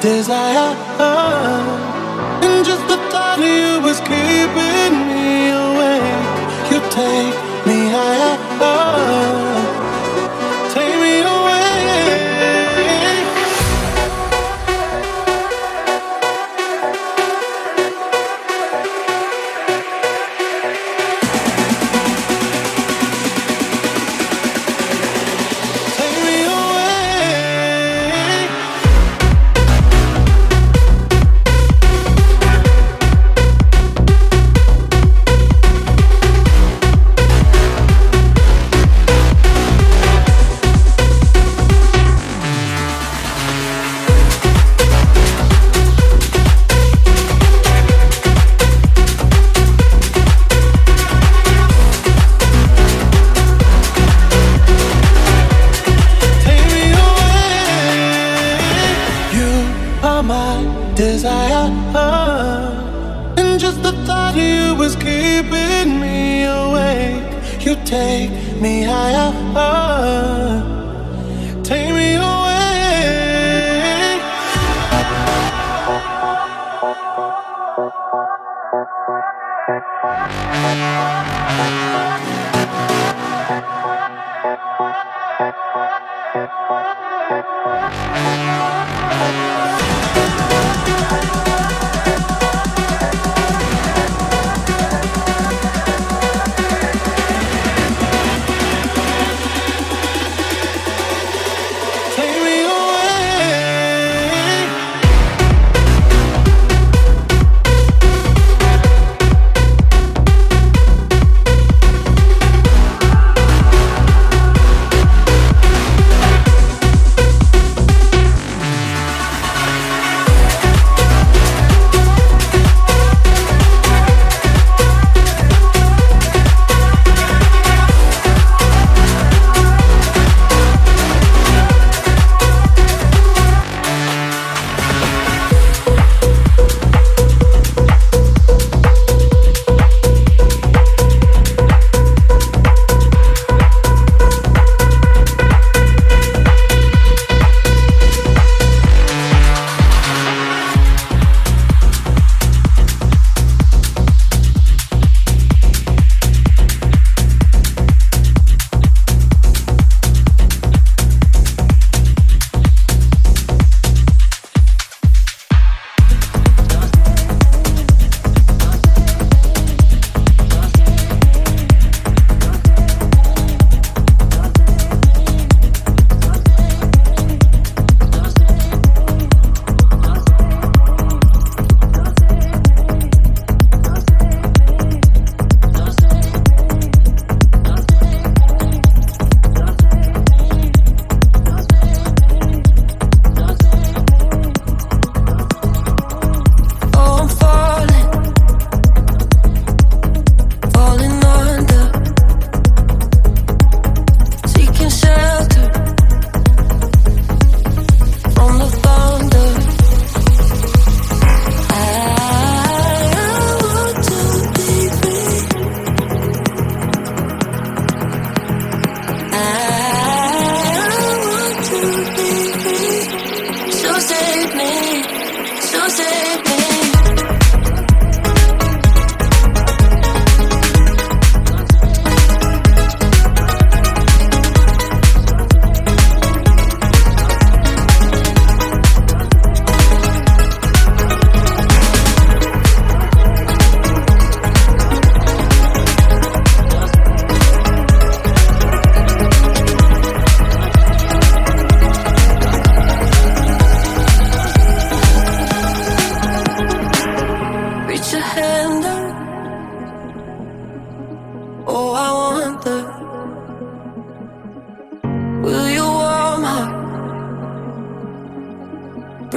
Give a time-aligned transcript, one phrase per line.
[0.00, 0.74] desire.
[2.42, 6.28] And just the thought of you is keeping me awake.
[6.70, 7.39] You take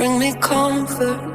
[0.04, 1.33] bring me comfort.